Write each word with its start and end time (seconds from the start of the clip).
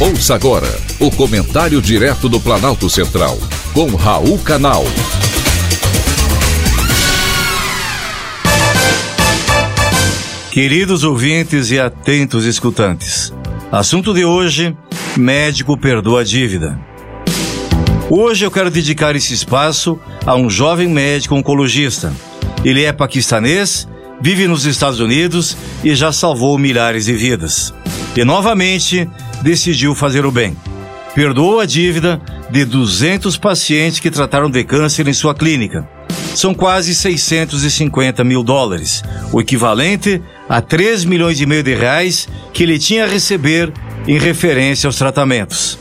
Ouça 0.00 0.36
agora 0.36 0.68
o 1.00 1.10
comentário 1.10 1.82
direto 1.82 2.28
do 2.28 2.38
Planalto 2.38 2.88
Central, 2.88 3.36
com 3.74 3.96
Raul 3.96 4.38
Canal. 4.38 4.84
Queridos 10.52 11.02
ouvintes 11.02 11.72
e 11.72 11.80
atentos 11.80 12.44
escutantes, 12.44 13.34
assunto 13.72 14.14
de 14.14 14.24
hoje: 14.24 14.76
médico 15.16 15.76
perdoa 15.76 16.20
a 16.20 16.24
dívida. 16.24 16.78
Hoje 18.08 18.46
eu 18.46 18.52
quero 18.52 18.70
dedicar 18.70 19.16
esse 19.16 19.34
espaço 19.34 19.98
a 20.24 20.36
um 20.36 20.48
jovem 20.48 20.86
médico 20.86 21.34
oncologista. 21.34 22.12
Ele 22.64 22.84
é 22.84 22.92
paquistanês, 22.92 23.88
vive 24.20 24.46
nos 24.46 24.64
Estados 24.64 25.00
Unidos 25.00 25.56
e 25.82 25.92
já 25.96 26.12
salvou 26.12 26.56
milhares 26.56 27.06
de 27.06 27.14
vidas. 27.14 27.74
E 28.16 28.24
novamente 28.24 29.08
decidiu 29.42 29.94
fazer 29.94 30.24
o 30.24 30.30
bem. 30.30 30.56
Perdoou 31.14 31.60
a 31.60 31.66
dívida 31.66 32.20
de 32.50 32.64
200 32.64 33.36
pacientes 33.36 34.00
que 34.00 34.10
trataram 34.10 34.50
de 34.50 34.62
câncer 34.64 35.06
em 35.08 35.12
sua 35.12 35.34
clínica. 35.34 35.88
São 36.34 36.54
quase 36.54 36.94
650 36.94 38.22
mil 38.22 38.42
dólares, 38.42 39.02
o 39.32 39.40
equivalente 39.40 40.22
a 40.48 40.60
3 40.60 41.04
milhões 41.04 41.40
e 41.40 41.46
meio 41.46 41.62
de 41.62 41.74
reais 41.74 42.28
que 42.52 42.62
ele 42.62 42.78
tinha 42.78 43.04
a 43.04 43.08
receber 43.08 43.72
em 44.06 44.18
referência 44.18 44.86
aos 44.86 44.96
tratamentos. 44.96 45.78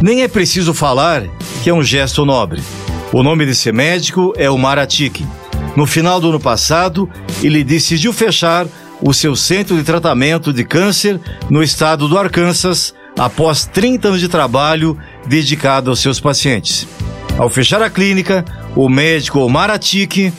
Nem 0.00 0.22
é 0.22 0.28
preciso 0.28 0.72
falar 0.72 1.22
que 1.62 1.70
é 1.70 1.74
um 1.74 1.82
gesto 1.82 2.24
nobre. 2.24 2.62
O 3.12 3.22
nome 3.22 3.44
desse 3.44 3.70
médico 3.70 4.32
é 4.36 4.50
Omar 4.50 4.78
Atiki. 4.78 5.26
No 5.76 5.86
final 5.86 6.20
do 6.20 6.30
ano 6.30 6.40
passado, 6.40 7.08
ele 7.42 7.62
decidiu 7.62 8.12
fechar 8.12 8.66
o 9.02 9.12
seu 9.12 9.34
centro 9.34 9.76
de 9.76 9.82
tratamento 9.82 10.52
de 10.52 10.64
câncer 10.64 11.20
no 11.50 11.62
estado 11.62 12.08
do 12.08 12.16
Arkansas 12.16 12.94
após 13.18 13.66
30 13.66 14.08
anos 14.08 14.20
de 14.20 14.28
trabalho 14.28 14.96
dedicado 15.26 15.90
aos 15.90 16.00
seus 16.00 16.20
pacientes. 16.20 16.86
Ao 17.36 17.50
fechar 17.50 17.82
a 17.82 17.90
clínica, 17.90 18.44
o 18.76 18.88
médico 18.88 19.40
Omar 19.40 19.70
Atiki 19.70 20.32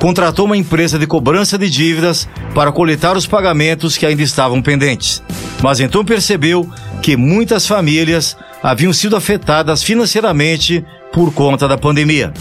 contratou 0.00 0.46
uma 0.46 0.56
empresa 0.56 0.98
de 0.98 1.06
cobrança 1.06 1.58
de 1.58 1.68
dívidas 1.68 2.28
para 2.54 2.72
coletar 2.72 3.16
os 3.16 3.26
pagamentos 3.26 3.96
que 3.96 4.06
ainda 4.06 4.22
estavam 4.22 4.62
pendentes. 4.62 5.22
Mas 5.62 5.80
então 5.80 6.04
percebeu 6.04 6.68
que 7.02 7.16
muitas 7.16 7.66
famílias 7.66 8.36
haviam 8.62 8.92
sido 8.92 9.16
afetadas 9.16 9.82
financeiramente 9.82 10.84
por 11.12 11.32
conta 11.32 11.66
da 11.66 11.78
pandemia. 11.78 12.32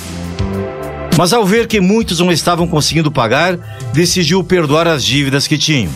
Mas 1.20 1.34
ao 1.34 1.46
ver 1.46 1.68
que 1.68 1.82
muitos 1.82 2.22
não 2.22 2.32
estavam 2.32 2.66
conseguindo 2.66 3.12
pagar, 3.12 3.58
decidiu 3.92 4.42
perdoar 4.42 4.88
as 4.88 5.04
dívidas 5.04 5.48
que 5.48 5.58
tinham. 5.58 5.92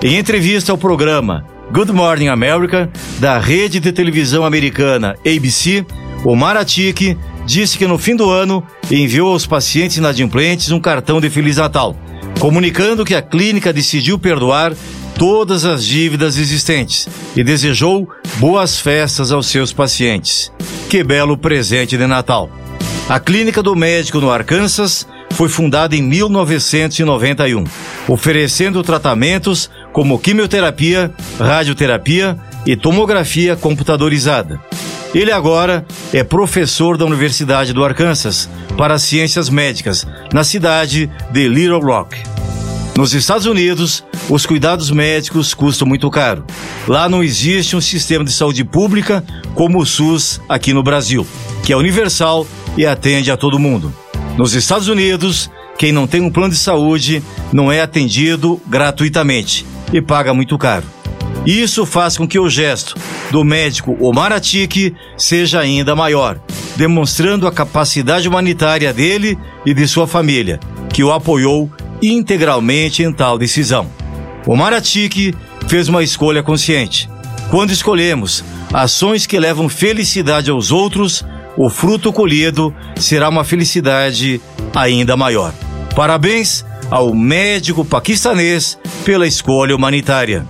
Em 0.00 0.16
entrevista 0.16 0.70
ao 0.70 0.78
programa 0.78 1.44
Good 1.72 1.90
Morning 1.90 2.28
America, 2.28 2.88
da 3.18 3.40
rede 3.40 3.80
de 3.80 3.90
televisão 3.90 4.44
americana 4.44 5.16
ABC, 5.26 5.84
Omar 6.24 6.56
Atiki 6.56 7.18
disse 7.44 7.76
que 7.76 7.88
no 7.88 7.98
fim 7.98 8.14
do 8.14 8.30
ano 8.30 8.62
enviou 8.88 9.32
aos 9.32 9.44
pacientes 9.44 9.96
inadimplentes 9.96 10.70
um 10.70 10.78
cartão 10.78 11.20
de 11.20 11.28
Feliz 11.28 11.56
Natal, 11.56 11.96
comunicando 12.38 13.04
que 13.04 13.16
a 13.16 13.20
clínica 13.20 13.72
decidiu 13.72 14.16
perdoar 14.16 14.72
todas 15.18 15.64
as 15.64 15.84
dívidas 15.84 16.38
existentes 16.38 17.08
e 17.34 17.42
desejou 17.42 18.08
boas 18.36 18.78
festas 18.78 19.32
aos 19.32 19.48
seus 19.48 19.72
pacientes. 19.72 20.52
Que 20.88 21.02
belo 21.02 21.36
presente 21.36 21.96
de 21.96 22.06
Natal! 22.06 22.67
A 23.08 23.18
Clínica 23.18 23.62
do 23.62 23.74
Médico 23.74 24.20
no 24.20 24.30
Arkansas 24.30 25.06
foi 25.30 25.48
fundada 25.48 25.96
em 25.96 26.02
1991, 26.02 27.64
oferecendo 28.06 28.82
tratamentos 28.82 29.70
como 29.94 30.18
quimioterapia, 30.18 31.10
radioterapia 31.38 32.38
e 32.66 32.76
tomografia 32.76 33.56
computadorizada. 33.56 34.60
Ele 35.14 35.32
agora 35.32 35.86
é 36.12 36.22
professor 36.22 36.98
da 36.98 37.06
Universidade 37.06 37.72
do 37.72 37.82
Arkansas 37.82 38.46
para 38.76 38.98
Ciências 38.98 39.48
Médicas, 39.48 40.06
na 40.30 40.44
cidade 40.44 41.10
de 41.30 41.48
Little 41.48 41.80
Rock. 41.80 42.14
Nos 42.94 43.14
Estados 43.14 43.46
Unidos, 43.46 44.04
os 44.28 44.44
cuidados 44.44 44.90
médicos 44.90 45.54
custam 45.54 45.88
muito 45.88 46.10
caro. 46.10 46.44
Lá 46.86 47.08
não 47.08 47.22
existe 47.22 47.74
um 47.74 47.80
sistema 47.80 48.22
de 48.22 48.32
saúde 48.32 48.64
pública 48.64 49.24
como 49.54 49.78
o 49.78 49.86
SUS 49.86 50.42
aqui 50.46 50.74
no 50.74 50.82
Brasil, 50.82 51.26
que 51.64 51.72
é 51.72 51.76
universal 51.76 52.46
e 52.76 52.86
atende 52.86 53.30
a 53.30 53.36
todo 53.36 53.58
mundo. 53.58 53.92
Nos 54.36 54.54
Estados 54.54 54.88
Unidos, 54.88 55.50
quem 55.78 55.92
não 55.92 56.06
tem 56.06 56.20
um 56.20 56.30
plano 56.30 56.52
de 56.52 56.58
saúde 56.58 57.22
não 57.52 57.70
é 57.70 57.80
atendido 57.80 58.60
gratuitamente 58.66 59.64
e 59.92 60.00
paga 60.00 60.34
muito 60.34 60.56
caro. 60.58 60.84
Isso 61.46 61.86
faz 61.86 62.16
com 62.16 62.26
que 62.26 62.38
o 62.38 62.48
gesto 62.48 62.94
do 63.30 63.44
médico 63.44 63.96
Omar 64.00 64.32
Atiki 64.32 64.94
seja 65.16 65.60
ainda 65.60 65.96
maior, 65.96 66.38
demonstrando 66.76 67.46
a 67.46 67.52
capacidade 67.52 68.28
humanitária 68.28 68.92
dele 68.92 69.38
e 69.64 69.72
de 69.72 69.86
sua 69.86 70.06
família, 70.06 70.60
que 70.92 71.02
o 71.02 71.12
apoiou 71.12 71.70
integralmente 72.02 73.02
em 73.02 73.12
tal 73.12 73.38
decisão. 73.38 73.86
Omar 74.46 74.72
Atiki 74.72 75.34
fez 75.68 75.88
uma 75.88 76.02
escolha 76.02 76.42
consciente. 76.42 77.08
Quando 77.50 77.70
escolhemos 77.70 78.44
ações 78.72 79.26
que 79.26 79.38
levam 79.38 79.68
felicidade 79.68 80.50
aos 80.50 80.70
outros, 80.70 81.24
o 81.58 81.68
fruto 81.68 82.12
colhido 82.12 82.72
será 82.96 83.28
uma 83.28 83.42
felicidade 83.42 84.40
ainda 84.74 85.16
maior. 85.16 85.52
Parabéns 85.96 86.64
ao 86.88 87.12
médico 87.12 87.84
paquistanês 87.84 88.78
pela 89.04 89.26
escolha 89.26 89.74
humanitária. 89.74 90.46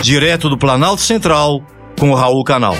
Direto 0.00 0.48
do 0.48 0.56
Planalto 0.56 1.02
Central, 1.02 1.62
com 1.98 2.14
Raul 2.14 2.42
Canal. 2.42 2.76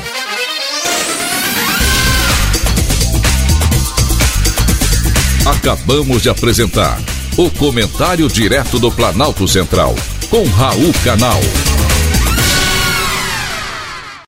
Acabamos 5.45 6.23
de 6.23 6.31
apresentar 6.31 6.99
o 7.37 7.51
comentário 7.51 8.29
direto 8.29 8.79
do 8.79 8.91
Planalto 8.91 9.47
Central, 9.47 9.95
com 10.31 10.45
Raul 10.45 10.93
Canal. 11.05 11.41